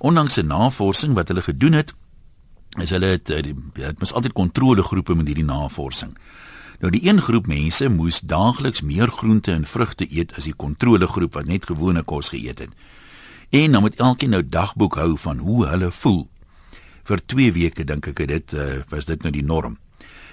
[0.00, 1.94] Ondanks 'n navorsing wat hulle gedoen het,
[2.80, 6.16] is hulle het dit eh, mos altyd kontrolegroepe met hierdie navorsing.
[6.80, 11.34] Nou die een groep mense moes daagliks meer groente en vrugte eet as die kontrolegroep
[11.34, 12.70] wat net gewone kos geëet het.
[13.50, 16.28] En dan moet elkeen nou dagboek hou van hoe hulle voel.
[17.02, 19.76] Vir 2 weke dink ek dit uh, was dit nou die norm.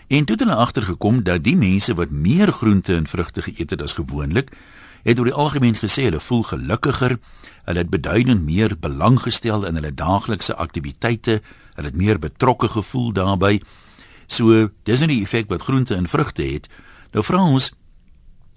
[0.07, 3.81] En toe het hulle agtergekom dat die mense wat meer groente en vrugte geëet het
[3.81, 4.53] as gewoonlik,
[5.03, 7.17] het oor die algemeen gesê hulle voel gelukkiger,
[7.65, 11.41] hulle het beduidend meer belang gestel in hulle daaglikse aktiwiteite,
[11.75, 13.61] hulle het meer betrokke gevoel daarbey.
[14.27, 16.67] So, dis 'n effek wat groente en vrugte het.
[17.11, 17.71] Nou vra ons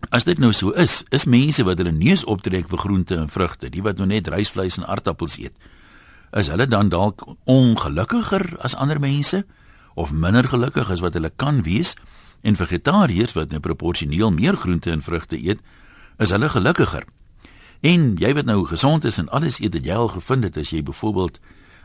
[0.08, 3.68] as dit nou so is, is mense wat hulle neus optrek vir groente en vrugte,
[3.68, 5.52] die wat nou net rysvleis en aardappels eet,
[6.32, 9.44] is hulle dan dalk ongelukkiger as ander mense
[9.94, 11.96] of minder gelukkig as wat hulle kan wees?
[12.40, 15.60] En vegetariërs wat nou proporsioneel meer groente en vrugte eet,
[16.20, 17.04] is hulle gelukkiger.
[17.80, 20.72] En jy weet nou gesond is en alles eet wat jy al gevind het as
[20.74, 21.40] jy byvoorbeeld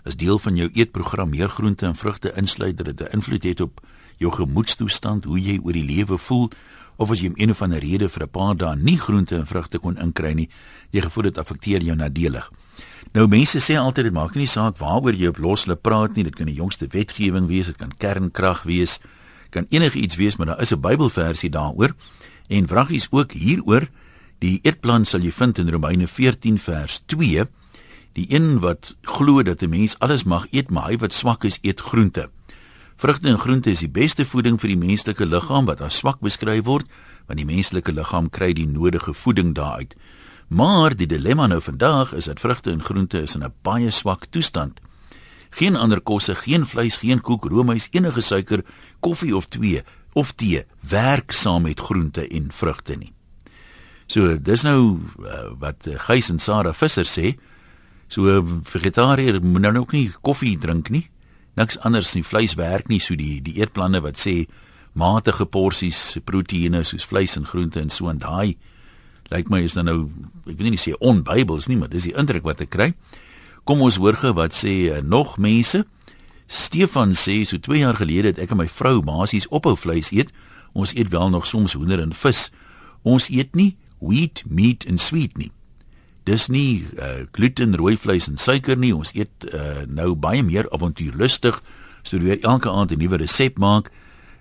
[0.06, 3.62] as deel van jou eetprogram meer groente en vrugte insluit dat dit 'n invloed het
[3.62, 3.82] op
[4.18, 6.50] jou gemoedstoestand, hoe jy oor die lewe voel
[6.98, 9.48] of as jy om een of ander rede vir 'n paar dae nie groente en
[9.48, 10.50] vrugte kon inkry nie,
[10.92, 12.52] jy gevoel dit affekteer jou nadelig.
[13.14, 16.36] Nou mense sê altyd dit maak nie saak waaroor jy op loslip praat nie, dit
[16.36, 19.00] kan die jongste wetgewing wees, dit kan kernkrag wees,
[19.50, 21.96] kan enige iets wees, maar daar is 'n Bybelversie daaroor
[22.48, 23.88] en vragies ook hieroor.
[24.44, 27.46] Die eetplan sal jy vind in Romeine 14 vers 2.
[28.16, 31.60] Die een wat glo dat 'n mens alles mag eet, maar hy wat swak is,
[31.62, 32.30] eet groente.
[32.96, 36.64] Vrugte en groente is die beste voeding vir die menslike liggaam wat as swak beskryf
[36.66, 36.86] word,
[37.28, 39.96] want die menslike liggaam kry die nodige voeding daaruit.
[40.48, 44.26] Maar die dilemma nou vandag is dat vrugte en groente is in 'n baie swak
[44.30, 44.80] toestand.
[45.50, 48.64] Geen ander kosse, geen vleis, geen koek, roomys, enige suiker,
[49.00, 49.84] koffie of twee
[50.14, 53.15] of tee werk saam met groente en vrugte nie.
[54.12, 57.34] So dis nou uh, wat uh, Gys en Sarah Visser sê.
[58.08, 61.08] So uh, vegetariër moet nou ook nie koffie drink nie.
[61.58, 62.24] Niks anders nie.
[62.24, 64.44] Vleis werk nie so die die eetplanne wat sê
[64.96, 68.56] matige porsies proteïene soos vleis en groente en so en daai
[69.34, 70.00] lyk my is dan nou
[70.46, 72.92] ek weet nie sê onbybels nie, maar dis die indruk wat ek kry.
[73.66, 75.82] Kom ons hoor gou wat sê uh, nog mense.
[76.46, 80.30] Stefan sê so 2 jaar gelede het ek en my vrou basies ophou vleis eet.
[80.78, 82.50] Ons eet wel nog soms hoender en vis.
[83.02, 83.74] Ons eet nie
[84.06, 85.52] wheat, meat en sweet nie.
[86.26, 88.94] Dis nie uh, gluten, rooi vleis en suiker nie.
[88.96, 91.60] Ons eet uh, nou baie meer avontuurlustig.
[92.06, 93.92] Studeer elke aand 'n nuwe resep maak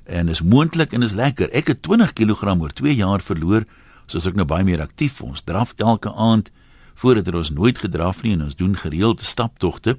[0.05, 1.51] en is moontlik en is lekker.
[1.53, 3.65] Ek het 20 kg oor 2 jaar verloor,
[4.07, 5.21] soos ek nou baie meer aktief.
[5.21, 6.51] Ons draf elke aand
[6.95, 9.99] voordat ons nooit gedraf nie en ons doen gereelde staptogte.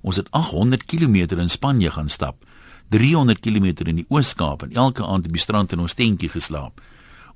[0.00, 2.44] Ons het 800 km in Spanje gaan stap.
[2.88, 6.80] 300 km in die Oos-Kaap en elke aand op die strand in ons tentjie geslaap.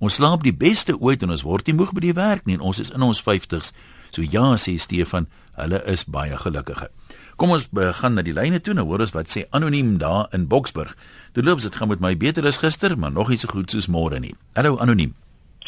[0.00, 2.62] Ons slaap die beste ooit en ons word nie moeg by die werk nie en
[2.71, 3.75] ons is in ons 50's.
[4.09, 5.27] So ja, sê Stefan,
[5.59, 6.88] hulle is baie gelukkige.
[7.37, 10.49] Kom ons begin na die lyne toe nou hoor ons wat sê anoniem daar in
[10.49, 10.97] Boksburg.
[11.37, 13.93] Dit loop dit gaan met my beter as gister, maar nog nie so goed soos
[13.93, 14.33] môre nie.
[14.56, 15.12] Hallo anoniem.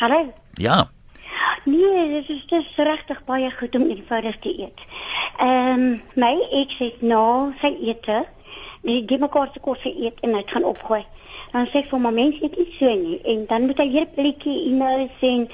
[0.01, 0.25] Hallo.
[0.57, 0.81] Ja.
[1.69, 4.87] Nee, dit is dis regtig baie goed om eenvoudig te eet.
[5.45, 6.35] Ehm um, my
[6.65, 8.25] ek sê nou, sy ete,
[8.81, 11.05] die gee mekaar se kos eet en hy gaan opgooi
[11.53, 13.21] dan sê ek vir my mens nie so nie.
[13.29, 15.49] En dan moet hy weer pilletjie inhou sien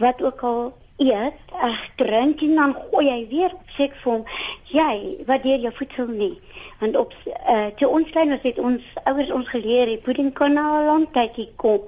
[0.00, 4.26] wat ook al eet ag drink en dan gooi hy weer sê ek vir hom
[4.70, 6.34] jy wat deur jou voedsel nie.
[6.80, 10.56] Want op uh, te ons klein was dit ons ouers ons geleer die pudding kan
[10.60, 11.82] al lank tydjie kom.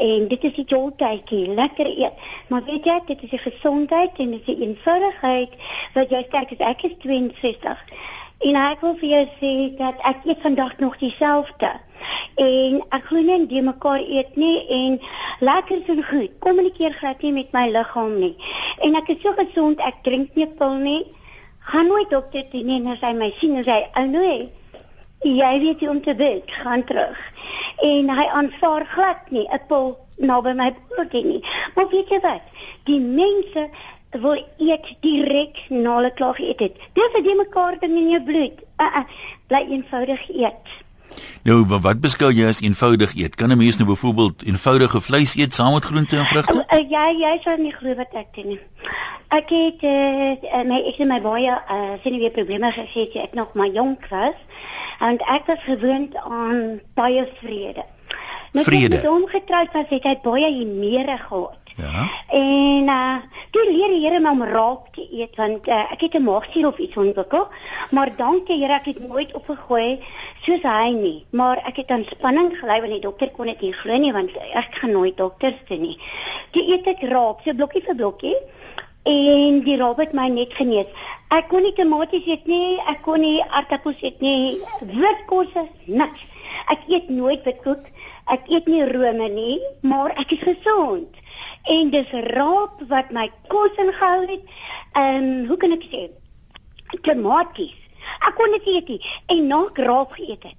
[0.00, 2.16] En dit is die joltjie lekker eet.
[2.48, 5.58] Maar weet jy dit is die gesondheid en dit is die eenvoudigheid
[5.94, 7.84] wat jy sterk is ek is 62
[8.40, 11.72] en ek wil vir jou sê dat ek eet vandag nog dieselfde
[12.40, 14.98] en ek glo nie die mekaar eet nie en
[15.44, 16.36] lekker is en goed.
[16.44, 18.34] Kommunikeer glad nie met my liggaam nie.
[18.84, 21.02] En ek is so gesond, ek drink nie pil nie.
[21.70, 24.48] Gaan nooit dokter toe nie en sy my sien en sy ou nee.
[25.20, 27.18] Jy weet jy om te bid, gaan terug.
[27.84, 31.42] En hy aanvaar glad nie 'n pil naby my broodjie nie.
[31.74, 32.42] Maar weet jy wat?
[32.84, 33.68] Die mense
[34.10, 36.76] wil eet direk na hulle klaar geëet het.
[36.92, 38.56] Dis 'n mekaar ding in jou bloed.
[38.78, 39.04] Uh, uh,
[39.46, 40.66] bly eenvoudig eet.
[41.42, 43.34] Nou, wat beskou jy as eenvoudig eet?
[43.34, 46.64] Kan 'n mens nou byvoorbeeld eenvoudige vleis eet saam met groente en vrugte?
[46.72, 48.60] Uh, uh, ja, jy sal nie glo wat ek doen nie.
[49.28, 53.34] Ek het uh, my ek het my baie uh, sien weer probleme gesien toe ek
[53.34, 54.38] nog maar jonk was.
[54.98, 57.84] En ek was gewoond aan baie vrede.
[58.52, 58.96] Nou, vrede.
[58.96, 61.59] Met hom getroud was, het hy baie humere gehad.
[61.80, 62.10] Ja.
[62.28, 63.16] En uh
[63.50, 66.66] toe leer die Here my om raak te eet want uh, ek het 'n maagsuur
[66.66, 67.48] of iets ontwikkel,
[67.90, 69.98] maar dankie Here ek het nooit opgegooi
[70.44, 73.72] soos hy nie, maar ek het aan spanning gelei want die dokter kon dit nie
[73.72, 75.96] glo nie want ek gaan nooit dokters toe nie.
[76.50, 78.36] Toe eet ek raak, so blokkie vir blokkie
[79.02, 80.90] en die raap het my net genees.
[81.30, 86.26] Ek kon nie tomaties eet nie, ek kon nie aardappels eet nie, witkosse niks.
[86.68, 87.88] Ek eet nooit witkoek,
[88.26, 91.19] ek eet nie rome nie, maar ek is gesond.
[91.74, 94.42] En dis raap wat my kos ingehou het.
[94.92, 96.08] Ehm, um, hoe kan ek sê?
[97.02, 97.76] Tomaties.
[98.26, 99.00] Ek kon dit eet nie
[99.34, 100.58] en na ek raap geëet het.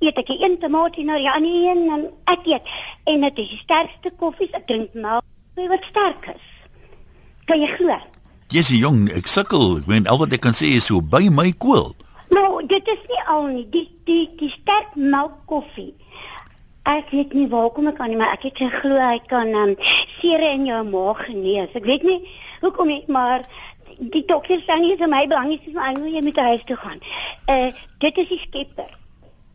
[0.00, 2.70] Eet ek een tomatie na die ander een en ek eet
[3.10, 5.24] en dit is die sterkste koffie, ek drink melk
[5.68, 6.46] wat sterk is.
[7.44, 7.98] Kan jy glo?
[8.50, 9.76] Jessie jong, ek sukkel.
[9.82, 11.92] Ek meen al wat ek kan sê is so by my koel.
[12.34, 13.66] Nou, dit is nie al nie.
[13.74, 15.92] Die die die sterk melk koffie.
[16.88, 19.74] Ek weet nie waar kom ek aan nie, maar ek het geglo hy kan um,
[20.16, 21.74] seere in jou maag genees.
[21.76, 22.22] Ek weet nie
[22.62, 23.44] hoekom nie, maar
[24.00, 27.02] die dokter sê nie vir my belangrik is maar jy moet huis toe gaan.
[27.52, 27.68] Uh
[28.00, 28.96] dit is die skepper.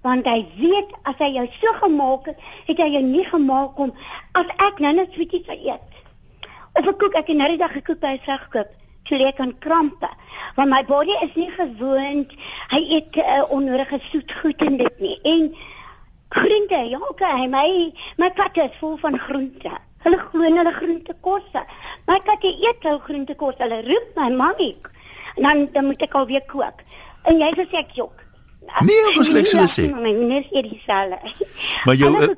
[0.06, 3.94] Want hy weet as hy jou so gemaak het, het hy jou nie gemaak om
[4.38, 6.01] as ek nou net sweeties sou eet.
[6.78, 8.69] Of ek kook ek het nou die dag gekook by sy gekoop.
[9.06, 10.10] Kleek aan krampe.
[10.57, 12.31] Want my body is nie gewoond.
[12.71, 15.18] Hy eet uh, onnodige soet goed en dit nie.
[15.30, 15.50] En
[16.35, 17.67] groente, ja, okay, my
[18.21, 19.73] my kat is vol van groente.
[20.05, 21.63] Hulle glo in hulle groentekosse.
[22.05, 23.63] My katte eet hulle groentekosse.
[23.65, 24.75] Hulle roep my mammy.
[25.35, 26.83] En dan dan moet ek al weer kook.
[27.25, 28.21] En jy sê ek jok.
[28.85, 29.87] Nee, ons lê so sê.
[29.93, 31.17] My meneer sê dis al.
[31.85, 32.29] Maar jou uh,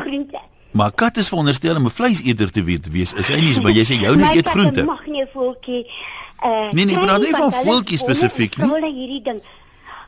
[0.00, 0.42] groente.
[0.72, 3.12] Maar kat is veronderstel om 'n vleiseter te weet wees.
[3.12, 4.84] Is hy nie, maar jy sê jou nie eet groente.
[4.84, 5.86] Mag nie voeltjie.
[6.42, 8.68] Uh, nee nee, maar nie van voeltjie spesifiek nie.
[8.68, 9.42] Hulle hierdie ding.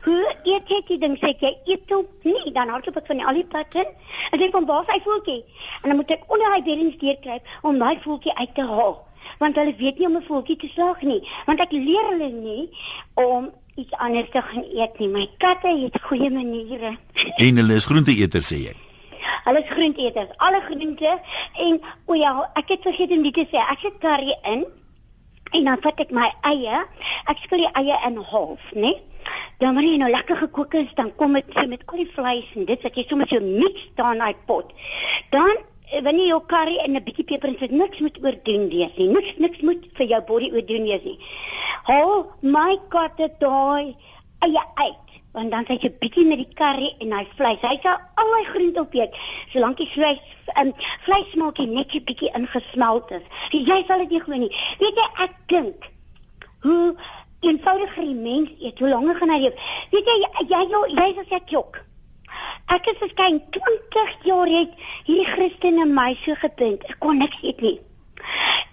[0.05, 3.25] Hoe eet jy dit ding sê jy eet hom nie dan hardloop ek van die
[3.25, 3.87] alipat in.
[4.29, 5.39] Ek dink van waar is hy voeltjie?
[5.81, 8.99] En dan moet ek onder hy beddings deurkruip om daai voeltjie uit te haal.
[9.41, 11.21] Want hulle weet nie om 'n voeltjie te slag nie.
[11.47, 12.69] Want ek leer hulle nie
[13.17, 15.09] om iets anders te gaan eet nie.
[15.09, 16.97] My katte het goeie maniere.
[17.45, 18.75] En hulle is groenteeters sê jy.
[19.45, 21.17] Hulle is groenteeters, alle groente
[21.65, 23.57] en o ja, ek het vergeet om dit te sê.
[23.57, 24.65] Ek sit curry in
[25.51, 26.85] en dan vat ek my eie.
[27.25, 28.93] Ek skil die eie in half, né?
[28.93, 29.14] Nee?
[29.59, 32.49] Dan wanneer jy nou lekker gekook is, dan kom dit so met al die vleis
[32.55, 34.73] en dit wat jy sommer so mix staan daai pot.
[35.31, 38.69] Dan eh, wanneer jy jou curry en 'n bietjie peper en sit, niks moet oordoen
[38.69, 39.07] wees nie.
[39.07, 41.19] Niks niks moet vir jou body oordoen wees nie.
[41.83, 43.95] Haal my katte daai
[44.43, 45.01] eie uit
[45.35, 47.59] want dan sê jy bietjie met die curry en daai vleis.
[47.61, 49.17] Hy sal al die groente opeet
[49.51, 50.21] solank die vleis
[50.61, 50.71] um,
[51.07, 53.25] vleis smaakie net 'n bietjie ingesmelt is.
[53.51, 54.53] Jy sal dit nie glo nie.
[54.79, 55.89] Weet jy ek dink
[56.63, 56.95] hoe
[57.49, 59.73] eenvoudiger die mens eet, hoe langer gaan hy leef.
[59.91, 61.81] Weet jy jy jy, jy is as ek jok.
[62.75, 64.71] Ek is verskyn 20 jaar het
[65.07, 66.83] hierdie Christene my so gepunt.
[66.89, 67.77] Ek kon niks eet nie.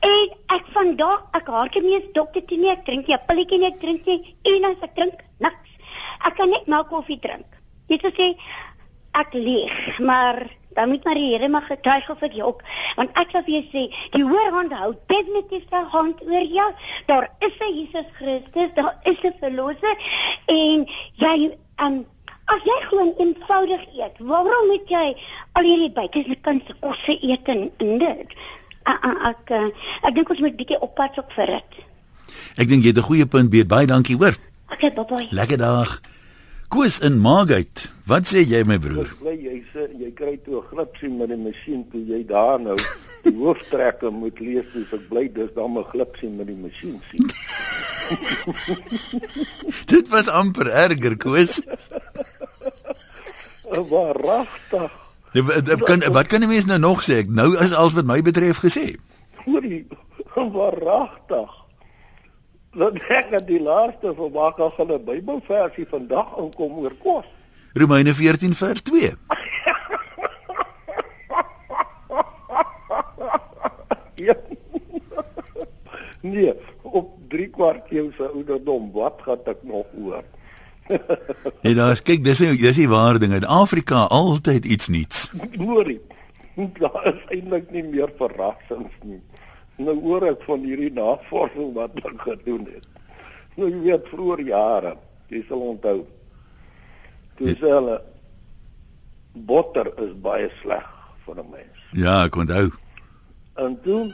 [0.03, 3.59] En ek vandag ek hardloop nie eens dokter toe nie, ek drink nie 'n pilletjie
[3.59, 5.71] nie, ek drink nie en as ek drink niks.
[6.27, 7.47] Ek kan net melk koffie drink.
[7.89, 8.29] Jy sê
[9.15, 12.63] ek lieg, maar dan moet maar die Here mag getuig of ek jok.
[12.97, 13.83] Want ek sal vir jou sê
[14.17, 16.71] die hoër hand hou definitief sy hand oor jou.
[17.07, 19.97] Daar is 'n Jesus Christus daar is 'n verlosser.
[20.47, 22.07] En jy um,
[22.45, 25.17] as jy gewoon eenvoudig eet waarom moet jy
[25.53, 28.29] al hierdie buitese kunste kosse eet en, en dit?
[28.83, 31.85] Ek ek, ek, ek dink ons moet bietjie oppas op vir dit.
[32.57, 33.69] Ek dink jy het 'n goeie punt beet.
[33.69, 34.35] Baie dankie hoor.
[34.73, 36.01] Okay bye bye lekker dag
[36.73, 37.91] Koos in Margate.
[38.09, 39.11] Wat sê jy my broer?
[39.21, 42.77] Jy jy sê jy kry toe 'n glipsie met die masjien toe jy daar nou
[43.27, 47.29] die hooftrekke moet lees soos ek bly dis dan 'n glipsie met die masjien sien.
[49.93, 51.61] Dit was amper erger Koos.
[53.93, 54.93] Waaragtig.
[55.33, 57.21] Wat kan wat kan 'n mens nou nog sê?
[57.29, 58.97] Nou is alles wat my betref gesê.
[59.45, 59.85] Hoorie,
[60.35, 61.62] waaragtig.
[62.73, 67.27] Dat ek net die laaste van maak as hulle Bybelversie vandag inkom oor kos.
[67.77, 69.13] Romeine 14 vers 2.
[74.29, 74.37] ja.
[76.21, 80.25] nee, op 3 kwart jou se ouderdom, wat gaan ek nog hoor?
[81.65, 85.29] hey, daar kyk, dis dis die waar ding in Afrika altyd iets nuuts.
[85.61, 86.01] Hoorie.
[86.81, 89.21] Daar is eintlik nie meer verrassings nie.
[89.77, 92.89] Nou hoor ek van hierdie navorsing wat hulle gedoen het.
[93.57, 94.97] Nou jy weet vroeër jare,
[95.33, 96.03] jy sal onthou.
[97.39, 98.01] Toe sê hulle
[99.33, 100.89] botter is baie sleg
[101.25, 101.79] vir 'n mens.
[101.93, 102.71] Ja, ek onthou.
[103.57, 104.13] En toe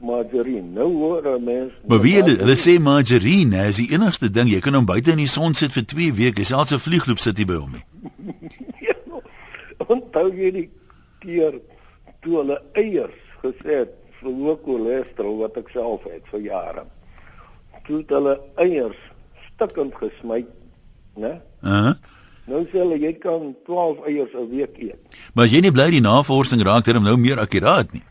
[0.00, 0.68] margarine.
[0.72, 4.60] Nou hoor 'n mens Maar wie hulle, hulle sê margarine is die enigste ding jy
[4.60, 6.44] kan hom buite in die son sit vir 2 weke.
[6.44, 7.84] Selfs 'n vliegloop sit hier by hom nie.
[8.88, 8.94] Ja,
[9.86, 10.70] onthou jy die
[11.18, 11.60] keer
[12.22, 16.84] toe hulle eiers gesê het verhoog cholesterol wat ek self het vir jare.
[17.86, 18.98] Toe het hulle eiers
[19.48, 20.44] stikkend gesmy,
[21.16, 21.40] né?
[21.62, 21.94] Uh -huh.
[22.50, 25.00] Nou sê hulle jy kan 12 eiers 'n week eet.
[25.34, 28.02] Maar as jy nie bly die navorsing raak dit nou meer akkuraat nie.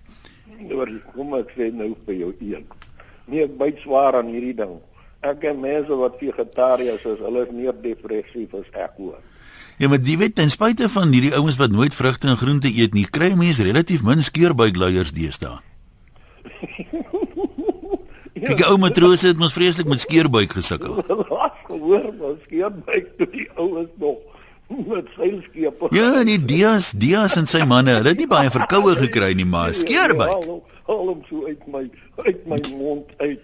[0.75, 2.65] Maar kom ek sê nou vir jou een.
[3.25, 4.79] Nee, ek byt swaar aan hierdie ding.
[5.21, 9.19] Ek ken mense wat vegetariërs is, hulle is meer depressief as ek hoor.
[9.77, 12.93] Ja, maar jy weet ten spyte van hierdie ouens wat nooit vrugte en groente eet
[12.93, 15.59] nie, kry mense relatief min skeurbuikleiers deesdae.
[18.39, 21.01] Ek ou matrose het mos vreeslik met skeurbuik gesukkel.
[21.31, 24.17] Wat gehoor, maar skeurbuik toe die ouens nog
[24.69, 25.89] met seilskepe.
[25.97, 29.73] Ja, nee, Dias, Dias en sy manne, hulle het nie baie verkoue gekry nie, maar
[29.73, 30.45] skeurbuik.
[30.89, 31.87] Haal hom so uit my
[32.25, 33.41] uit my mond uit.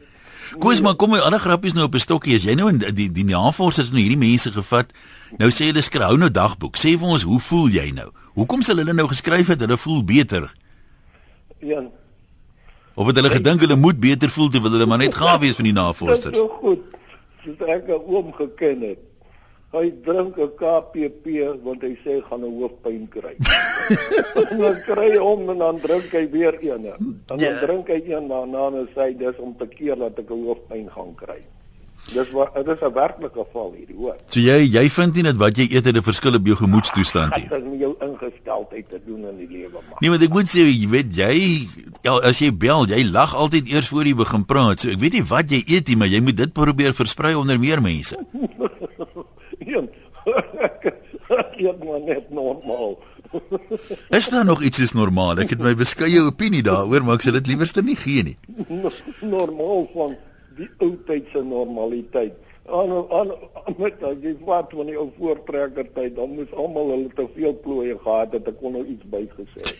[0.61, 2.35] Koos maar kom my alle grappies nou op 'n stokkie.
[2.35, 4.93] As jy nou in die die navorsers nou hierdie mense gevat,
[5.37, 6.77] nou sê hulle skryf nou dagboek.
[6.77, 8.11] Sê vir ons, hoe voel jy nou?
[8.35, 10.53] Hoekom sal hulle nou geskryf het hulle voel beter?
[11.59, 11.81] Ja.
[12.95, 15.67] Of het hulle gedink hulle moet beter voel terwyl hulle maar net gaaf wees van
[15.67, 16.23] die navorsers?
[16.23, 16.83] Dit is so goed.
[17.43, 18.99] Soos ek 'n oom geken het.
[19.75, 21.25] Hy drink 'n KPP
[21.63, 23.35] want hy sê gaan 'n hoofpyn kry.
[24.61, 26.85] dan kry hy hom en dan drink hy weer een.
[26.85, 27.59] En dan Ja.
[27.59, 30.87] drink hy een daarna en sê hy dis om te keer dat ek 'n hoofpyn
[30.89, 31.41] gaan kry.
[32.13, 34.15] Dis wat dit is 'n werklike geval hierdie, hoor.
[34.27, 37.35] So jy jy vind nie dat wat jy eet het 'n verskil op jou gemoedstoestand
[37.35, 37.47] nie.
[37.49, 39.97] Dit is met jou ingesteldheid te doen in die lewe man.
[39.99, 41.67] Nee, want ek moet sê, jy weet jy
[42.03, 44.79] ja, as jy bel, jy lag altyd eers voor jy begin praat.
[44.79, 47.59] So ek weet nie wat jy eet nie, maar jy moet dit probeer versprei onder
[47.59, 48.15] meer mense.
[49.59, 49.89] Een.
[51.29, 52.99] Ek eet maar net normaal.
[54.09, 55.39] Is daar nog iets is normaal?
[55.39, 58.37] Ek het my beskeie opinie daaroor, maar ek sal dit liewerste nie gee nie.
[59.21, 60.15] normaal van
[60.57, 62.33] die ou tyd se normaliteit.
[62.71, 63.31] Aan aan
[63.77, 67.53] met as jy wat van die ou voortrekker tyd, dan moes almal hulle te veel
[67.63, 69.61] plooie gehad het, ek kon nou iets bygesê.
[69.61, 69.75] het.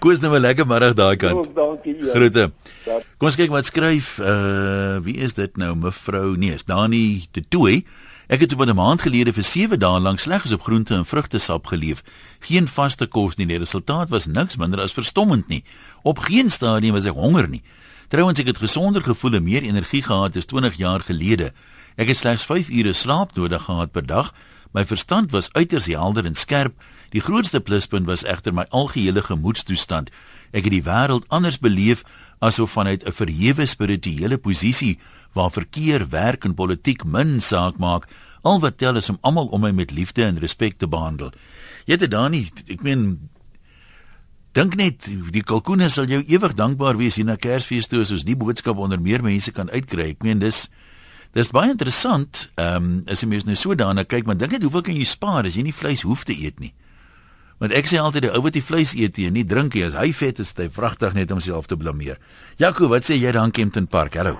[0.00, 1.36] Koos nou 'n lekker middag daai kant.
[1.38, 1.96] Ook dankie.
[1.96, 2.08] Jan.
[2.14, 2.50] Groete.
[2.84, 7.26] Dat- Kom ons kyk wat skryf uh wie is dit nou mevrou nee, is Dani
[7.32, 7.84] de Tooi.
[8.28, 11.66] Ek het so 'n maand gelede vir 7 dae lank slegs op groente en vrugtesap
[11.66, 12.02] geleef.
[12.40, 13.46] Geen vaste kos nie.
[13.46, 15.64] Die resultaat was niks minder as verstommend nie.
[16.02, 17.62] Op geen stadium was ek honger nie.
[18.10, 21.52] Trouwens ek het gesonder gevoel en meer energie gehad as 20 jaar gelede.
[21.94, 24.32] Ek het slegs 5 ure slaap nodig gehad per dag.
[24.74, 26.74] My verstand was uiters helder en skerp.
[27.14, 30.10] Die grootste pluspunt was egter my algehele gemoedstoestand.
[30.50, 32.02] Ek het die wêreld anders beleef
[32.42, 34.98] asof vanuit 'n verhewe spirituele posisie
[35.32, 38.08] waar verkeer, werk en politiek min saak maak.
[38.42, 41.30] Al wat tel is om almal om my met liefde en respek te behandel.
[41.86, 43.30] Jy het dan nie, ek meen
[44.56, 48.26] dink net die kalkoene sal jou ewig dankbaar wees hier na Kersfees toe as ons
[48.26, 50.10] die boodskap onder meer mense kan uitkry.
[50.16, 50.66] Ek meen dis
[51.36, 52.48] dis baie interessant.
[52.58, 55.06] Ehm um, as jy mens nou so daarna kyk, maar dink net hoeveel kan jy
[55.06, 56.72] spaar as jy nie vleis hoef te eet nie.
[57.60, 59.94] Want ek sê altyd die ou wat die vleis eet en nie drink nie, as
[59.94, 62.18] hy vet is, hy vragtig net om homself te blameer.
[62.58, 64.16] Jaco, wat sê jy daar in Kempton Park?
[64.16, 64.38] Hallo.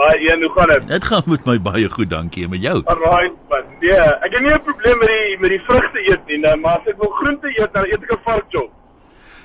[0.00, 0.86] Ah, een, hoe gaan dit?
[0.88, 2.46] Dit gaan met my baie goed, dankie.
[2.48, 2.80] En met jou?
[2.88, 3.68] Alright, man.
[3.82, 3.92] Nee,
[4.24, 6.88] ek het nie 'n probleem met die met die vrugte eet nie, nou, maar as
[6.88, 8.79] ek wil groente eet, dan eet ek 'n varkjop.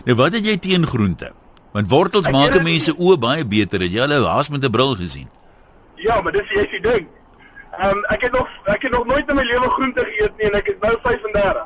[0.06, 1.32] Nou wat het jy teen groente?
[1.74, 3.82] Want wortels maak mense oë baie beter.
[3.82, 5.30] Het jy hulle haas met 'n bril gesien?
[5.96, 7.08] Ja, maar dis jy's die ding.
[7.80, 10.46] Ehm um, ek het nog ek het nog nooit in my lewe groente geëet nie
[10.50, 11.66] en ek is nou 35.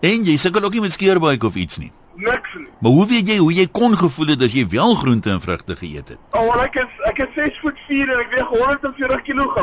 [0.00, 1.92] En jy sukkel ook nie met skeurbuik of iets nie.
[2.14, 2.68] Niks nie.
[2.80, 5.76] Maar hoe weet jy hoe jy kon gevoel het as jy wel groente en vrugte
[5.76, 6.18] geëet het?
[6.30, 9.54] Oh, wel, ek is ek is 6 voet 4 en ek weeg 140 kg.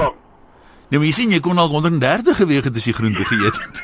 [0.90, 3.84] Nou maar jy sien jy kon al 130 geweg het as jy groente geëet het.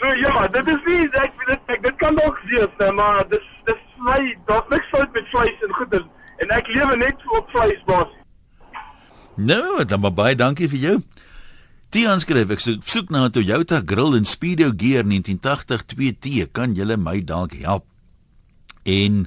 [0.00, 3.48] So ja, dit is nie ek dit ek dit kan dalk wees, nee, maar dis
[3.68, 6.06] dis my daar's niks fout met vleis en goeders
[6.40, 8.16] en ek lewe net op vleis basis.
[9.36, 10.94] Nou, dan maar baie dankie vir jou.
[11.92, 16.48] Tian skryf ek soek, soek na 'n Toyota Grill en Speedo Gear 1980 2T.
[16.52, 17.84] Kan julle my dalk help?
[18.84, 19.26] En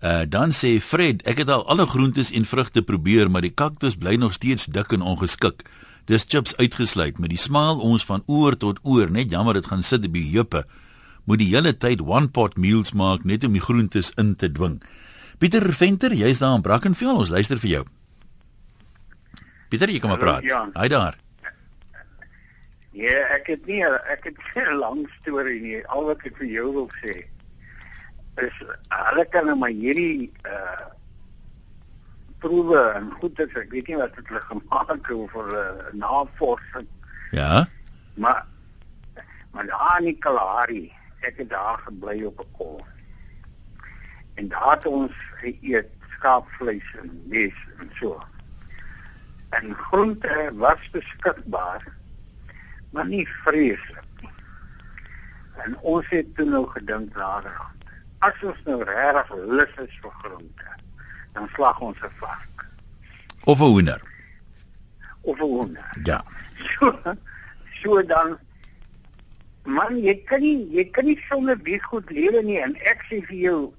[0.00, 3.96] uh dan sê Fred, ek het al alle groentes en vrugte probeer, maar die kaktus
[3.96, 5.66] bly nog steeds dik en ongeskik.
[6.06, 9.82] Dis chips uitgesluit met die smaal ons van oor tot oor, net jammer dit gaan
[9.82, 10.64] sit op die heupe.
[11.24, 14.80] Moet die hele tyd one pot meals maak net om die groentes in te dwing.
[15.38, 17.84] Pieter Venter, jy's daar in Brackenfell, ons luister vir jou.
[19.70, 20.46] Pieter, jy kan maar praat.
[20.74, 21.18] Hy daar.
[22.92, 25.86] Ja, ek het nie ek het nie 'n lang storie nie.
[25.86, 27.22] Al wat ek vir jou wil sê
[28.38, 30.30] is hulle kan nou maar hierdie
[32.42, 36.88] proewe en goed is ek weet nie wat dit hulle gemaak het vir uh, navorsing,
[37.30, 37.68] Ja.
[38.14, 38.46] maar
[39.52, 40.92] maar daar in die Kalahari,
[41.26, 42.84] ek het daar gebly op 'n kol.
[44.34, 48.22] En daar het ons geëet skaapvleis en mes en so.
[49.50, 51.82] En groente was beskikbaar
[52.90, 54.30] maar nie vreeslik nie.
[55.64, 57.84] En ons het toe nou gedink naderhand.
[58.26, 60.74] As ons nou regtig lus is vir groente,
[61.32, 62.66] dan slag ons 'n vark
[63.44, 64.00] Of 'n hoender.
[65.22, 65.84] of 'n hoender.
[66.04, 66.24] Ja.
[66.78, 66.92] So
[67.82, 68.38] so dan
[69.64, 73.20] man, jy kan nie jy kan nie sonder die goed lewe nie en ek sê
[73.26, 73.74] vir jou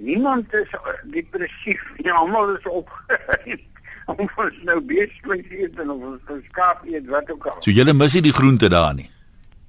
[0.00, 0.68] Niemand is
[1.12, 1.82] depressief.
[1.96, 2.88] Ja, almal is op.
[4.06, 7.58] Ons is nou beesvleis eet en ons is skaap eet wat ook al.
[7.62, 9.10] So julle mis nie die groente daar nie.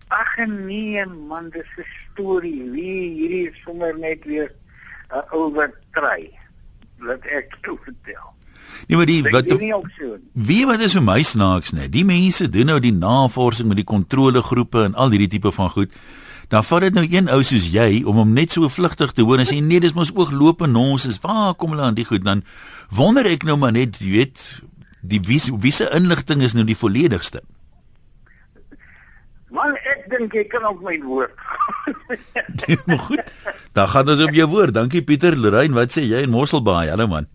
[0.07, 2.63] Ag nee man, dis 'n storie.
[2.71, 4.50] Wie hierdie is sommer net weer
[5.11, 6.31] 'n uh, oortry.
[7.01, 8.29] Wat ek toe vertel.
[8.88, 10.17] Nee, maar die wat jy nie ook so?
[10.34, 11.91] wie wat is vir my snaaks net.
[11.93, 15.93] Die mense doen nou die navorsing met die kontrolegroepe en al hierdie tipe van goed.
[16.51, 19.39] Dan vat dit nou een ou soos jy om hom net so vlugtig te hoor
[19.39, 22.08] en sê nee, dis mos ook loop en ons is waar kom hulle aan die
[22.08, 22.43] goed dan
[22.91, 24.43] wonder ek nou maar net, jy weet,
[25.01, 27.41] die wie wie se inligting is nou die volledigste.
[29.51, 31.34] Man, ek dink jy kan op my woord.
[32.88, 33.34] maar goed.
[33.75, 34.74] Dan gaan ons op jou woord.
[34.77, 36.88] Dankie Pieter Lorraine, wat sê jy in Mosselbaai?
[36.89, 37.27] Hallo man.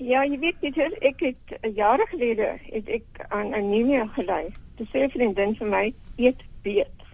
[0.00, 4.48] Ja, jy weet Pieter, ek het uh, jare gelede het ek aan anemia gely.
[4.78, 5.84] Toe sê 'n vriendin vir my,
[6.16, 7.04] eet beet.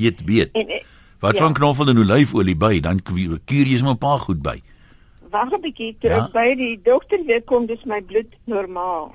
[0.00, 0.50] Eet beet.
[0.56, 0.84] En ek,
[1.20, 1.42] Wat ja.
[1.44, 2.80] van knoffel en olyfolie by?
[2.80, 4.60] Dan kuur jy sommer 'n paar goed by.
[5.30, 6.16] wag 'n bietjie toe Ja.
[6.16, 6.28] ja?
[6.32, 9.14] by die dokter weer kom, dis my bloed normaal.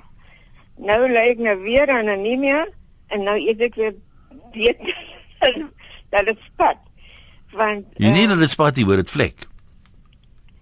[0.78, 2.66] Nou lê ek nou weer aan anemia
[3.08, 3.94] en nou eet ek weer
[4.52, 4.80] beet.
[6.12, 6.76] dat dit spat.
[7.54, 9.46] Want Jy nie eh, dat dit spatie hoor dit vlek.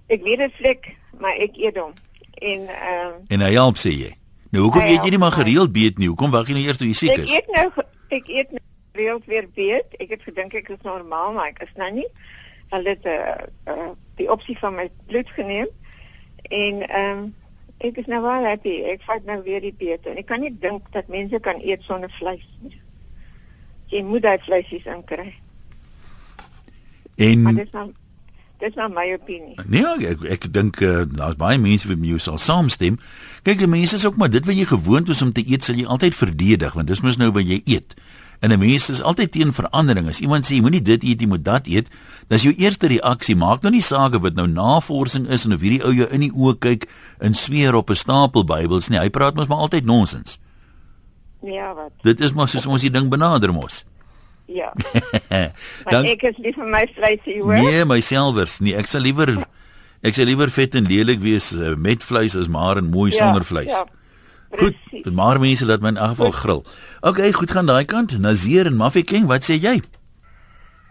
[0.09, 0.87] ek weet dit vlek,
[1.21, 1.93] maar ek eet hom.
[2.41, 4.13] En ehm En hy help sê jy.
[4.51, 6.09] Nou hoekom eet jy nie maar gereeld beet nie?
[6.09, 7.35] Hoekom wag jy nou eers tot jy siek Ek is?
[7.35, 7.67] eet nou
[8.09, 8.63] ek eet nou
[8.95, 9.99] gereeld weer beet.
[10.01, 12.07] Ek het gedink ek is normaal, maar ek is nou nie.
[12.73, 13.37] Hulle het uh,
[13.69, 15.69] uh, die opsie van my bloed geneem
[16.49, 17.29] en ehm um,
[17.79, 18.79] ek is nou wel happy.
[18.91, 21.83] Ek vat nou weer die beet en ek kan nie dink dat mense kan eet
[21.87, 22.81] sonder vleis nie.
[23.89, 25.35] Jy moet daai vleisies inkry.
[27.19, 27.93] Maar En dis nou
[28.59, 29.55] dis nou my opinie.
[29.71, 32.99] nee, ek ek dink uh, daar's baie mense wat met jou sal saamstem.
[33.47, 35.87] Kyk, mense is ook maar dit wat jy gewoond is om te eet, sal jy
[35.87, 37.95] altyd verdedig want dis mos nou wat jy eet.
[38.41, 40.09] En 'n mens is altyd teen verandering.
[40.09, 41.89] As iemand sê jy moenie dit eet, jy moet dat eet,
[42.29, 45.53] dan is jou eerste reaksie maak nou nie saak of dit nou navorsing is en
[45.53, 48.99] of hierdie ou jou in die oë kyk en sweer op 'n stapel Bybels nie.
[48.99, 50.39] Hy praat mos maar altyd nonsens.
[51.47, 51.93] Ja, wat?
[52.03, 53.85] Dit is maar soos ons die ding benader mos.
[54.49, 54.73] Ja.
[55.93, 57.55] Dan ek is lief vir my vleisie, hoor.
[57.61, 58.75] Nee, myselfers nie.
[58.79, 59.35] Ek sal liewer
[60.03, 63.19] ek sal liewer vet en lelik wees uh, met vleis as maar en mooi Ja,
[63.27, 63.73] sonder vleis.
[63.75, 63.85] Ja.
[64.49, 65.05] Goed, Precies.
[65.05, 66.63] dit maar mense laat my in elk geval grill.
[67.05, 68.15] OK, goed gaan daai kant.
[68.19, 69.77] Nazir en Mafikeng, wat sê jy?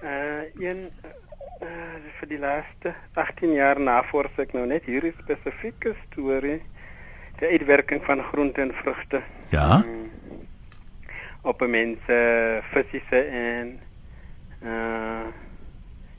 [0.04, 0.88] Uh een
[1.62, 1.68] uh,
[2.20, 6.60] vir die laaste 18 jaar navors ek nou net hierdie spesifieke storie
[7.42, 9.22] die uitwerking van groente en vrugte
[9.54, 9.82] Ja.
[9.84, 10.06] mm,
[11.48, 13.80] op 'n mens se fisiese en
[14.64, 15.26] uh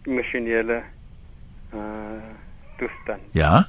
[0.03, 0.83] emosionele
[1.75, 2.33] uh
[2.77, 3.23] toestand.
[3.31, 3.69] Ja.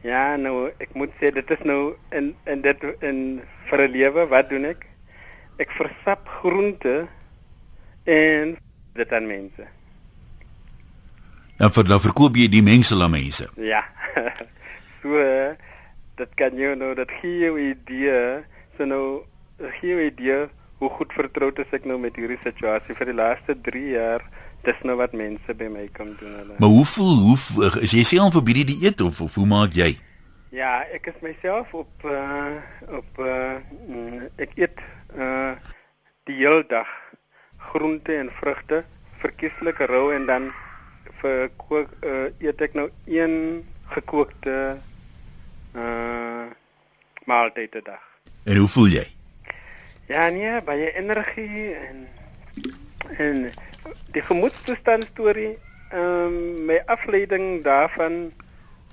[0.00, 4.26] Ja, nou ek moet sê dit is nou in in dit in vir 'n lewe,
[4.26, 4.86] wat doen ek?
[5.58, 7.06] Ek versap groente
[8.04, 8.58] en
[8.92, 9.66] dit aan mense.
[11.56, 13.48] Dan vir dan verkoop jy die mengsel aan mense.
[13.56, 13.82] Ja.
[15.02, 15.56] so eh,
[16.14, 18.44] dit kan jou nou dat gee jou idee,
[18.76, 19.24] so nou
[19.58, 20.46] gee jou idee
[20.78, 24.22] hoe goed vertroud is ek nou met hierdie situasie vir die laaste 3 jaar.
[24.66, 26.54] Dis nou wat mense by my kom doen hulle.
[26.58, 29.72] Maar hoe voel hoe v- is jy self vir hierdie dieet of, of hoe maak
[29.74, 29.96] jy?
[30.50, 32.56] Ja, ek is myself op uh
[32.98, 33.60] op uh
[34.38, 34.78] ek eet
[35.16, 35.54] uh
[36.26, 36.88] die hele dag
[37.70, 38.84] groente en vrugte,
[39.22, 40.50] verkieslik rou en dan
[41.22, 44.76] vir kook uh eet ek nou een gekookte
[45.76, 46.46] uh
[47.26, 48.02] maaltyd 'n dag.
[48.44, 49.06] En hoe voel jy?
[50.06, 52.06] Ja, nee, baie energie en
[53.18, 53.40] en
[54.14, 55.56] die gemoedstoestand storie,
[55.90, 58.30] ehm um, my afleiding daarvan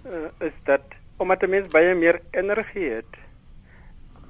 [0.05, 3.13] uh, is dat omdat 'n mens baie meer energie het,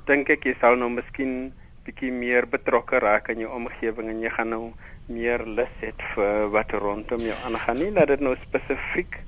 [0.06, 1.54] dink ek jy sal nou miskien
[1.88, 4.74] bietjie meer betrokke raak in jou omgewing en jy gaan nou
[5.06, 7.78] meer lus hê vir wat rondom jou aangaan.
[7.78, 9.24] Nie dat dit nou spesifiek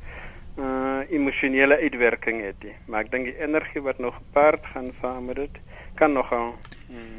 [0.57, 5.25] uh emosionele uitwerking het nie maar ek dink die energie wat nog gepaard gaan saam
[5.25, 5.57] met dit
[5.99, 6.55] kan nogal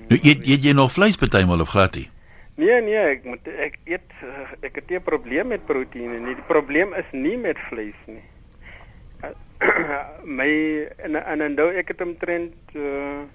[0.08, 2.08] Nou eet eet jy nog vleis partymal of glad nie?
[2.56, 6.34] Nee nee, ek moet ek eet uh, ek het nie 'n probleem met proteïene nie.
[6.34, 8.22] Die probleem is nie met vleis nie.
[9.20, 9.34] Uh,
[10.38, 10.50] my
[10.96, 13.26] en en en nou ek het omtrent uh,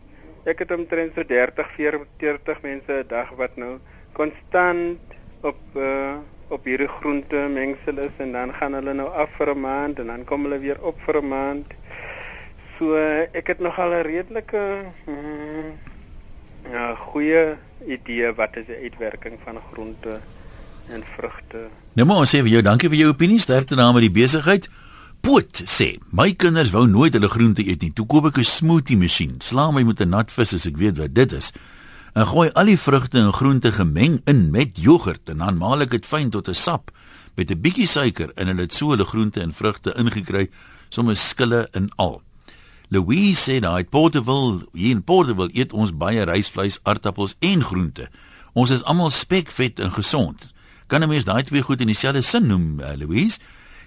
[0.46, 3.78] ek het omtrent so 30 40 mense 'n dag wat nou
[4.14, 5.00] konstant
[5.42, 6.18] op uh,
[6.50, 10.08] op hierdie groente mengsel is en dan gaan hulle nou af vir 'n maand en
[10.08, 11.68] dan kom hulle weer op vir 'n maand.
[12.78, 14.64] So uh, ek het nogal 'n redelike
[15.06, 15.91] mm,
[16.70, 20.20] ja, goeie idee wat is die uitwerking van groente
[20.90, 21.70] en vrugte.
[21.94, 24.68] Nou maar ons sê vir jou dankie vir jou opinie, sterkte daar met die besigheid.
[25.22, 27.92] Poot sê, my kinders wou nooit hulle groente eet nie.
[27.94, 29.38] Toe koop ek 'n smoothie masjien.
[29.42, 31.52] Sla my met 'n nat vis as ek weet wat dit is.
[32.14, 35.92] En gooi al die vrugte en groente gemeng in met jogurt en dan maal ek
[35.92, 36.92] dit fyn tot 'n sap
[37.36, 40.50] met 'n bietjie suiker en hulle het so hulle groente en vrugte ingekry,
[40.90, 42.22] sommer skille en al.
[42.92, 48.10] Louise sê daai Portable, hier in Portable eet ons baie rysvleis, aardappels en groente.
[48.52, 50.52] Ons is almal spekvet en gesond.
[50.92, 53.40] Kan 'n mens daai twee goed in dieselfde sin noem, uh, Louise?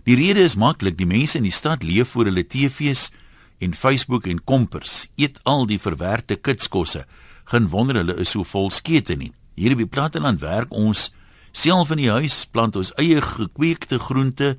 [0.05, 3.11] Die rede is maklik, die mense in die stad leef voor hulle TV's
[3.59, 7.05] en Facebook en kompers, eet al die verwerkte kitskosse.
[7.45, 9.33] Geen wonder hulle is so vol skete nie.
[9.55, 11.13] Hier op die platteland werk ons
[11.53, 14.59] self in die huis, plant ons eie gekweekte groente,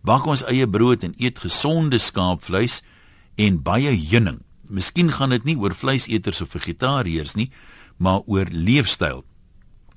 [0.00, 2.82] bak ons eie brood en eet gesonde skaapvleis
[3.36, 4.40] en baie heuning.
[4.70, 7.50] Miskien gaan dit nie oor vleiseters of vegetariërs nie,
[7.98, 9.24] maar oor leefstyl.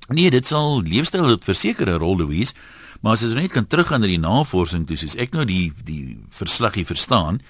[0.10, 2.54] Nee, dit sal leefstyl het verseker 'n rol Louise,
[3.02, 6.20] maar as ons net kan teruggaan na die navorsing toe, soos ek nou die die
[6.30, 7.42] verslaggie verstaan,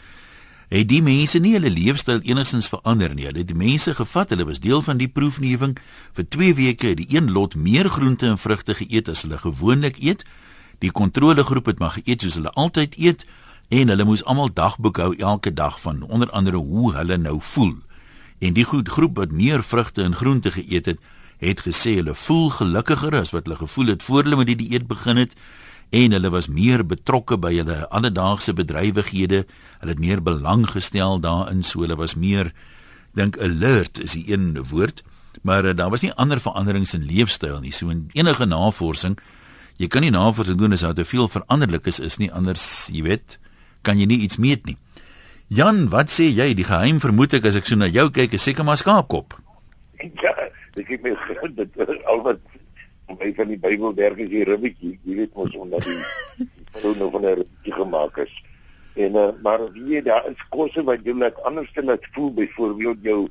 [0.70, 3.26] het die mense nie hulle leefstyl enigsins verander nie.
[3.26, 5.78] Hulle het die mense gevat, hulle was deel van die proefnuwing
[6.14, 10.00] vir 2 weke het die een lot meer groente en vrugte geëet as hulle gewoonlik
[10.02, 10.26] eet.
[10.80, 13.26] Die kontrolegroep het maar geëet soos hulle altyd eet
[13.74, 17.76] en hulle moes almal dagboek hou elke dag van onder andere hoe hulle nou voel.
[18.40, 21.00] En die goed groep wat meer vrugte en groente geëet het,
[21.42, 24.86] het gesê hulle voel gelukkiger as wat hulle gevoel het voor hulle met die dieet
[24.88, 25.34] begin het
[25.94, 29.44] en hulle was meer betrokke by hulle alledaagse bedrywighede.
[29.82, 32.50] Hulle het meer belang gestel daarin, so hulle was meer
[33.14, 35.04] dink alert is die een woord,
[35.46, 37.74] maar uh, daar was nie ander veranderings in leefstyl nie.
[37.74, 39.20] So in enige navorsing,
[39.78, 43.06] jy kan nie navorsing doen as daar te veel veranderlik is, is nie anders, jy
[43.06, 43.38] weet,
[43.84, 44.78] kan jy nie iets meet nie.
[45.54, 46.54] Jan, wat sê jy?
[46.58, 49.36] Die geheim vermoed ek as ek so na jou kyk, is seker maar skaapkop.
[50.02, 50.34] Ja,
[50.80, 51.14] ek het my
[51.60, 52.40] dit al wat
[53.20, 57.12] my van die Bybel werk is hier ribbetjie, jy weet mos onder die vrou nou
[57.14, 58.34] van 'n ribbetjie gemaak is.
[58.96, 63.00] En uh, maar wie daar is kosse wat jy net anders te laat voel byvoorbeeld
[63.02, 63.30] jou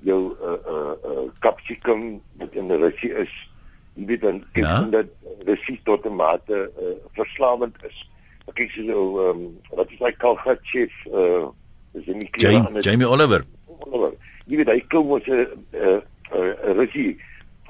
[0.00, 3.34] jou uh uh, uh capsicum wat in 'n rukkie is.
[3.94, 4.80] Jy weet dan kyk ja?
[4.90, 5.08] dat
[5.44, 8.08] rukkie tot 'n mate uh, verslawend is
[8.48, 11.48] ek sê so ehm um, wat is hy kalgat chef uh
[11.94, 13.44] is in die klere aan Jamie Oliver.
[13.66, 14.14] Oliver.
[14.46, 17.16] Jy weet hy kom ons 'n 'n regie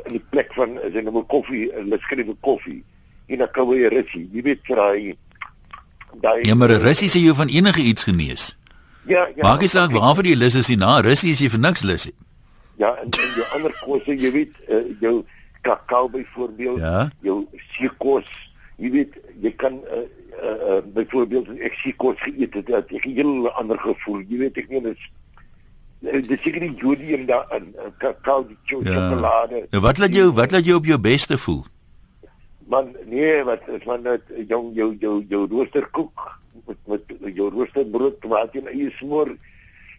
[0.07, 2.83] in die plek van is in 'n koffie, 'n skrywe koffie.
[3.29, 4.29] En dan kom hy 'n regie.
[4.33, 5.17] Jy weet vir hy
[6.21, 8.57] daai Ja, maar 'n regie sê jy van enige iets genees.
[9.07, 9.43] Ja, ja.
[9.43, 12.05] Maak nie saak waarvoor jy lus is nie, na regie is jy vir niks lus
[12.05, 12.14] nie.
[12.77, 15.25] Ja, en, en jou ander kosse, jy weet, uh, jou
[15.67, 17.09] kakao byvoorbeeld, ja?
[17.27, 18.29] jou seekos,
[18.77, 20.05] jy weet, jy kan uh,
[20.42, 24.20] uh, uh byvoorbeeld ek sien kos geëet het, het ek 'n heel ander gevoel.
[24.29, 25.09] Jy weet ek nie dis
[26.01, 29.57] dis seker die jodium daar in kakao die sjokolade.
[29.57, 29.66] Ja.
[29.70, 31.64] Nou wat laat jou wat laat jou op jou beste voel?
[32.68, 36.81] Man nee, wat is man net jong jou jou jou roosterkoek met
[37.20, 39.35] met jou roosterbrood wat jy eie smoor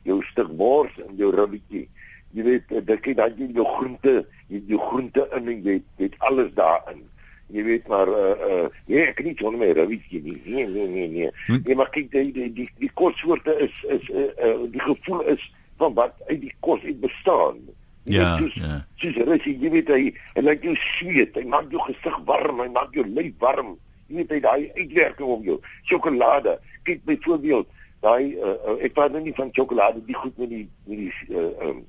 [0.03, 1.87] jou stuk bors en jou ribbetjie.
[2.31, 6.15] Jy weet dit kyk dan jy jou groente, jy jou groente in en jy het
[6.29, 7.03] alles daarin
[7.49, 10.37] jy weet maar uh uh nee ek nie sonder my rawietjie nie.
[10.45, 11.31] Nee nee nee nee.
[11.47, 11.61] Hm?
[11.65, 15.45] nee maar kyk die die die, die kossoorte is is uh, uh die gevoel is
[15.81, 17.61] van wat uit die kos uit bestaan.
[18.09, 18.79] Ja soos, ja.
[19.01, 20.01] soos rus jy weet hy
[20.35, 23.75] hy laat jou sweet hy maak jou gesig warm hy maak jou lyf warm.
[24.09, 25.59] Jy weet hy daai uitwerking op jou
[25.89, 26.57] sjokolade.
[26.85, 27.69] Kyk byvoorbeeld
[28.05, 31.11] daai uh, uh, ek praat nou nie van sjokolade die goed met die met die
[31.33, 31.83] uh, um,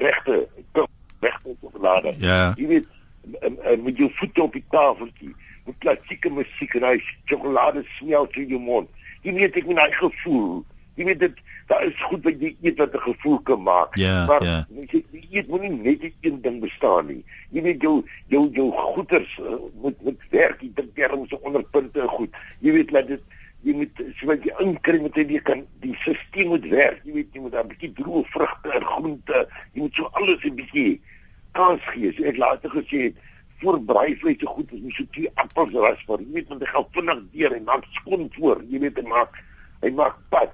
[0.00, 0.40] regte
[1.20, 2.16] regte sjokolade.
[2.24, 2.54] Ja.
[2.58, 2.93] Jy weet
[3.82, 5.34] met jou voete op die tafeltjie
[5.64, 8.88] met klassieke musiek en hy sjokolade smelt in jou mond.
[9.24, 10.64] Jy weet ek met daai gevoel.
[10.94, 13.96] Jy weet dit daar is goed wat jy eet wat 'n gevoel kan maak.
[13.96, 14.64] Yeah, maar yeah.
[14.90, 17.24] jy, jy eet moenie net een ding bestaan nie.
[17.50, 22.08] Jy weet jou jou jou goeders uh, moet moet werk jy dink term so onderpunte
[22.08, 22.30] goed.
[22.60, 23.22] Jy weet laat dit
[23.64, 27.00] jy moet so wat jy inkry met jy kan die stelsel moet werk.
[27.04, 30.54] Jy weet jy moet 'n bietjie droë vrugte en groente jy moet so alles 'n
[30.54, 31.00] bietjie
[31.56, 32.12] kans gee.
[32.16, 33.22] So ek later gesê het
[33.62, 36.22] voor braaivleis so goed is nie so twee appels rasbaar.
[36.24, 38.62] Jy weet want hy gaan vinnig deur en maak skoon voor.
[38.68, 39.40] Jy weet hy maak
[39.84, 40.52] hy maak pad.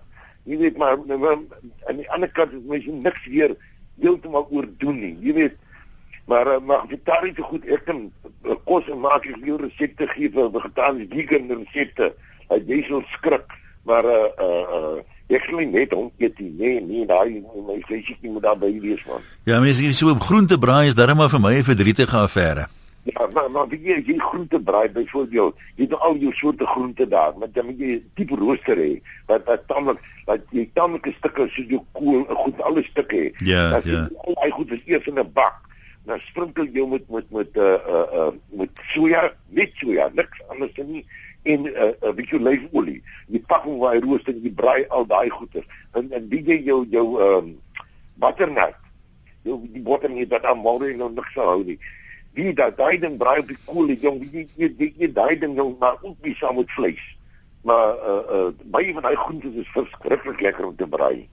[0.48, 3.56] Jy weet maar aan die ander kant is mens niks weer
[4.00, 5.14] heeltemal oordoen nie.
[5.24, 5.58] Jy weet
[6.30, 8.04] maar uh, maar vegetariër so goed ek kan
[8.46, 12.12] uh, kos en maak ek jou resepte gee vir vegetariër vegan resepte.
[12.50, 13.56] Hy jy sal skrik
[13.88, 14.98] maar uh uh, uh
[15.30, 16.50] Ek sê net hom eet nie.
[16.58, 19.22] Nee, nee, daai my vleisie moet daar by wees man.
[19.46, 22.66] Ja, mense hier so op groente braai is darem maar vir my 'n verdrietige affære.
[23.04, 27.08] Ja, maar maar wie jy jy groente braai byvoorbeeld, jy het al jou soorte groente
[27.08, 31.46] daar, maar dan moet jy tipe rooster hê wat wat tamelik wat jy tamelike stukke
[31.48, 33.30] soos jou kool, goed alle stukke hê.
[33.44, 34.08] Ja, ja.
[34.26, 35.56] Al daai goed is eers in 'n bak.
[36.04, 40.76] Dan sprinkel jy met met met uh uh, uh met soja, net soja, niks anders
[40.76, 41.06] nie
[41.42, 43.02] en 'n uh, 'n uh, bietjie olyfolie.
[43.28, 45.64] Jy pak hom waar hy rooster en jy braai al daai goeie.
[45.92, 47.58] En en wie jy jou jou ehm um,
[48.14, 48.76] butternut.
[49.42, 51.78] Jou die butternut wat aan môre nog niks hou nie.
[52.32, 55.76] Wie daai daai ding braai op die kool, jong, wie jy jy daai ding jong
[55.78, 57.02] maar ook nie saam met vleis.
[57.62, 61.28] Maar uh uh baie van daai groentes is verskriklik lekker om te braai.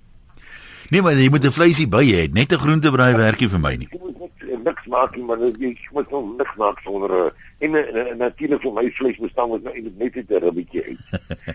[0.89, 2.31] Nee, maar jy moet 'n vleisie by hê.
[2.31, 3.87] Net 'n groentebraai werkie vir my nie.
[3.91, 7.31] Jy moet niks, eh, niks maak nie, maar jy moet nog niks maak sonder 'n
[7.59, 11.03] en, en, en natuurlik vir my vleis bestaan moet nou eintlik net 'n ribbetjie uit.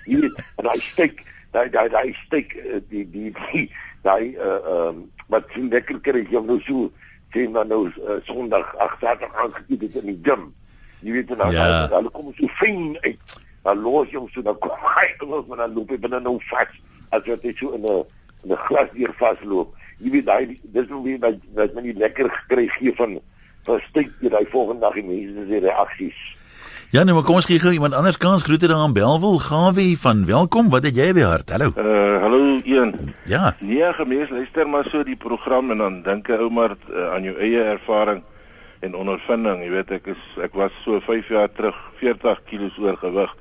[0.06, 3.70] Jy weet, en daai steak, daai daai daai steak eh, die die die
[4.02, 6.90] daai uh ehm wat sien lekker kry jy nou so
[7.32, 10.52] sien maar nou uh, Sondag ag Saterdag aangekiet het in die gym.
[11.00, 11.88] Jy weet dan Ja.
[11.88, 13.40] hulle kom so fyn uit.
[13.62, 16.36] Dan los jy hom so dan kom hy los maar dan loop hy binne nou
[16.50, 16.68] vas
[17.10, 18.04] as wat hy so in 'n
[18.50, 19.74] 'n glas deur vasloop.
[19.98, 23.20] Jy weet daai dis hoe wie wat wat my nie lekker gekry gee van
[23.64, 26.22] van steek jy daai volgende dag die mense se reaksies.
[26.92, 28.42] Ja, nee, maar kom ons gee gou iemand anders kans.
[28.44, 29.38] Groete daar aan Belwel.
[29.40, 30.68] Gawie van welkom.
[30.68, 31.48] Wat het jy by hart?
[31.50, 31.70] Hallo.
[31.80, 33.14] Uh hallo een.
[33.24, 33.54] Ja.
[33.60, 37.22] Nee, gemees luister maar so die program en dan dink 'n ou maar uh, aan
[37.22, 38.22] jou eie ervaring
[38.80, 39.62] en ondervinding.
[39.64, 43.36] Jy weet ek is ek was so 5 jaar terug 40 kg oorgewig.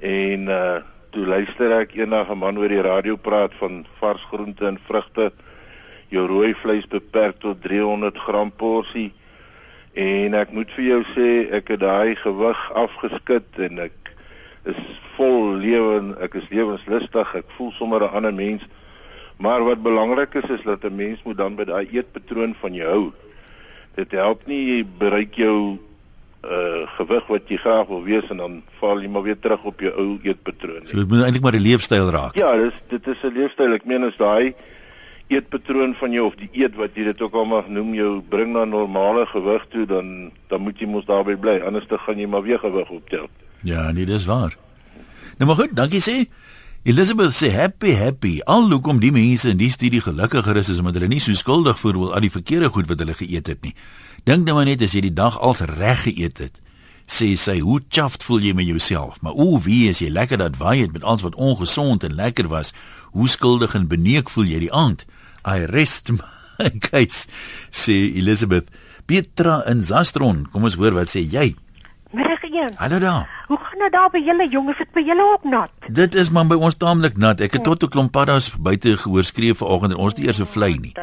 [0.00, 0.76] En uh
[1.10, 5.32] toe luister ek eendag 'n man oor die radio praat van vars groente en vrugte.
[6.08, 9.12] Jou rooi vleis beperk tot 300 gram porsie.
[9.98, 14.12] En ek moet vir jou sê ek het daai gewig afgeskit en ek
[14.70, 14.78] is
[15.16, 18.62] vol lewe, ek is lewenslustig, ek voel sommer 'n ander mens.
[19.42, 22.88] Maar wat belangrik is is dat 'n mens moet dan by daai eetpatroon van jou
[22.90, 23.12] hou.
[23.94, 25.78] Dit help nie jy bereik jou
[26.44, 29.80] uh gewig wat jy graag wil wees en dan val jy maar weer terug op
[29.80, 30.86] jou ou eetpatroon.
[30.86, 32.34] So dit moet eintlik maar 'n leefstyl raak.
[32.34, 33.72] Ja, dis dit is 'n leefstyl.
[33.72, 34.54] Ek meen as daai
[35.28, 38.54] eetpatroon van jou of die eet wat jy dit ook al mag noem jou bring
[38.56, 42.26] na normale gewig toe dan dan moet jy mos daarby bly anders dan gaan jy
[42.26, 43.28] maar weer gewig optel.
[43.62, 44.56] Ja, nee, dis waar.
[45.38, 46.24] Nou maar goed, dankie sê.
[46.88, 48.38] Elizabeth sê happy happy.
[48.46, 51.78] Al hoekom die mense in die studie gelukkiger is is omdat hulle nie so skuldig
[51.78, 53.74] voel al die verkeerde goed wat hulle geëet het nie.
[54.24, 56.62] Dink nou maar net as jy die dag als reg geëet het.
[57.08, 59.22] Sê sy, hoe chuffed voel jy met jouself?
[59.24, 62.48] Maar o, wie is jy lekker dat waai het met alles wat ongesond en lekker
[62.48, 62.74] was.
[63.16, 65.06] Hoe skuldig en beneek voel jy die aand?
[65.48, 66.10] I rest
[66.58, 67.26] my case,
[67.70, 68.68] sê Elizabeth.
[69.08, 71.54] Petra in Zastron, kom ons hoor wat sê jy.
[72.12, 72.72] Middag een.
[72.76, 73.28] Hallo daar.
[73.48, 74.78] Hoe gaan dit daar by julle jonges?
[74.80, 75.70] Dit by julle ook nat.
[75.92, 77.40] Dit is maar by ons taamlik nat.
[77.44, 80.46] Ek het tot 'n klomp paddas buite gehoor skree vanoggend en ons het eers 'n
[80.46, 80.94] vlei nie.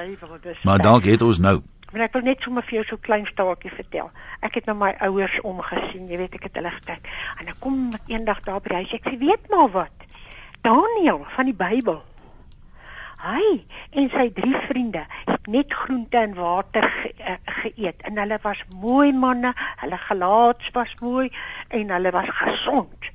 [0.63, 1.62] Maar dalk het ons nou.
[1.93, 4.12] Maar ek wil net sommer vir jou so klein staaltjie vertel.
[4.41, 7.08] Ek het na my ouers omgesien, jy weet ek het hulle gekyk.
[7.39, 8.93] En dan kom eendag daar by huis.
[8.93, 9.95] Ek sê, "Weet maar wat?
[10.62, 12.03] Daniel van die Bybel.
[13.23, 18.39] Hy en sy drie vriende het net groente en water ge, uh, geëet en hulle
[18.43, 21.30] was mooi manne, hulle gelaats was mooi
[21.69, 23.12] en hulle was gesond.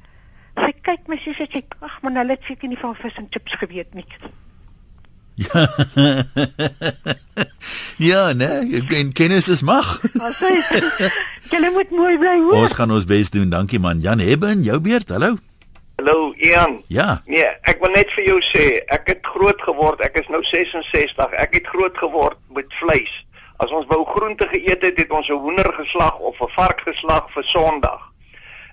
[0.60, 3.28] Sy kyk my so sy sê, "Ag man, hulle het seker nie van vis en
[3.30, 4.06] chips geweet nie."
[5.40, 5.68] Ja.
[7.96, 10.00] ja, nee, ek ben kennis is mag.
[10.20, 10.50] Maar sy
[11.50, 12.62] Julle moet mooi bly hoor.
[12.62, 13.48] Ons gaan ons bes doen.
[13.50, 14.00] Dankie man.
[14.00, 15.08] Jan Hebben, jou beurt.
[15.08, 15.38] Hallo.
[16.00, 16.82] Hallo Ian.
[16.86, 17.22] Ja.
[17.28, 21.34] Nee, ek wil net vir jou sê, ek het groot geword, ek is nou 66.
[21.36, 23.10] Ek het groot geword met vleis.
[23.60, 27.28] As ons wou groente geëet het, het ons 'n hoender geslag of 'n vark geslag
[27.34, 28.00] vir Sondag.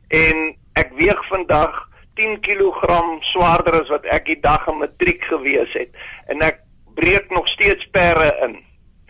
[0.07, 5.73] En ek weeg vandag 10 kg swaarder as wat ek die dag in matriek gewees
[5.73, 5.91] het
[6.27, 6.63] en ek
[6.95, 8.63] breek nog steeds perde in.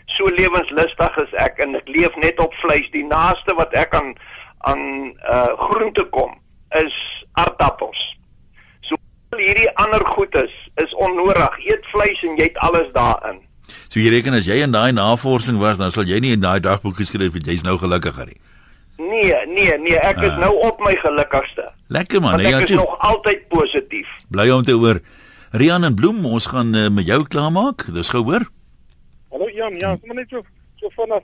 [0.06, 2.90] So lewenslustig is ek en ek leef net op vleis.
[2.90, 4.16] Die naaste wat ek aan
[4.58, 6.34] aan uh groente kom
[6.76, 8.18] is aardappels.
[8.82, 8.96] So
[9.32, 11.58] al hierdie ander goedes is onnodig.
[11.66, 13.40] Eet vleis en jy het alles daarin.
[13.90, 16.60] So jy reken as jy in daai navorsing was, dan sal jy nie in daai
[16.60, 18.40] dagboek geskryf het jy's nou gelukkiger nie.
[18.98, 20.40] Nee, nee, nee, ek is Ah.
[20.40, 21.72] nou op my gelukkigste.
[21.88, 22.38] Lekker man.
[22.38, 22.76] Nee, ek is toe.
[22.78, 24.08] nog altyd positief.
[24.30, 25.00] Bly om te hoor.
[25.52, 27.86] Rian en Bloem, ons gaan uh, met jou klaarmaak.
[27.94, 28.48] Dis gou hoor.
[29.30, 30.42] Hallo Jan, ja, sommer net so
[30.76, 31.24] so vinnig.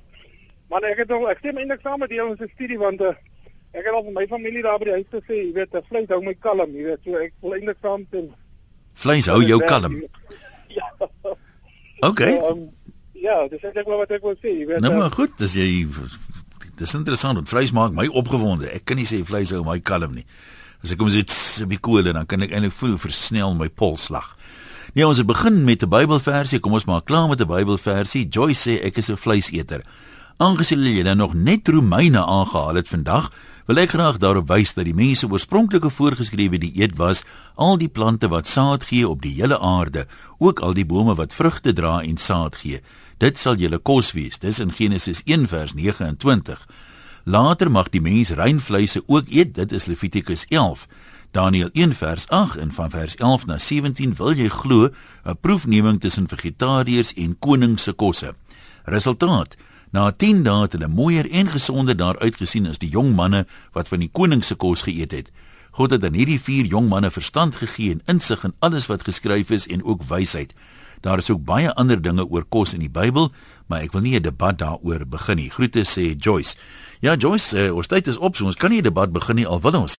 [0.69, 3.11] Man, ek het nog ek stem eintlik saam met jou in 'n studie want uh,
[3.73, 6.21] ek het al vir my familie daar by die huis gesê, jy weet, vleis hou
[6.23, 8.29] my kalm, jy weet, so ek wil eintlik saam teen.
[9.03, 9.99] Vleis hou jou kalm.
[10.73, 10.87] Ja.
[12.03, 12.33] Okay.
[12.35, 12.63] So, um,
[13.15, 14.83] ja, dis eintlik wel wat ek wil sê, jy weet.
[14.83, 15.67] Nou uh, maar goed, dis jy
[16.79, 18.67] dis interessant want vleis maak my opgewonde.
[18.73, 20.25] Ek kan nie sê vleis hou my kalm nie.
[20.83, 23.69] As ek kom so iets op die koel dan kan ek eintlik voel versnel my
[23.69, 24.33] polsslag.
[24.93, 26.59] Nee, ons het begin met 'n Bybelversie.
[26.59, 28.27] Kom ons maak klaar met 'n Bybelversie.
[28.29, 29.81] Joyce sê ek is 'n vleiseter.
[30.37, 33.31] Aangesien julle dan nog net Romeine aangehaal het vandag,
[33.65, 37.23] wil ek graag daarop wys dat die mense oorspronklike voorgeskrewe dieet was
[37.55, 40.07] al die plante wat saad gee op die hele aarde,
[40.39, 42.81] ook al die bome wat vrugte dra en saad gee.
[43.23, 44.39] Dit sal julle kos wees.
[44.39, 46.67] Dis in Genesis 1 vers 29.
[47.23, 49.55] Later mag die mens reinvleise ook eet.
[49.55, 50.87] Dit is Levitikus 11.
[51.31, 54.89] Daniël 1 vers 8 en van vers 11 na 17 wil jy glo
[55.23, 58.35] 'n proefneming tussen vegetariërs en koning se kosse.
[58.83, 59.55] Resultaat:
[59.93, 63.43] Na 10 dae het hulle mooier en gesonder daar uitgesien as die jong manne
[63.77, 65.29] wat van die koning se kos geëet het.
[65.77, 69.53] God het aan hierdie vier jong manne verstand gegee en insig in alles wat geskryf
[69.53, 70.55] is en ook wysheid.
[71.05, 73.29] Daar is ook baie ander dinge oor kos in die Bybel,
[73.69, 75.49] maar ek wil nie 'n debat daaroor begin nie.
[75.49, 76.57] Groete sê Joyce.
[76.99, 79.47] Ja Joyce, uh, ons tyd is op, so ons kan nie 'n debat begin nie
[79.47, 79.93] al wil ons.